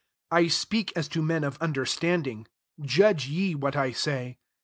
15 0.31 0.45
I 0.45 0.49
speak 0.49 0.93
as 0.95 1.07
to 1.09 1.21
men 1.21 1.43
of 1.43 1.59
understand 1.61 2.25
ing: 2.25 2.47
judge 2.81 3.27
ye 3.27 3.53
what 3.53 3.75
I 3.75 3.91
say. 3.91 4.39